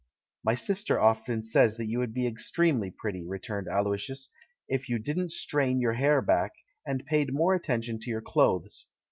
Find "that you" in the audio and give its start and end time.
1.77-1.99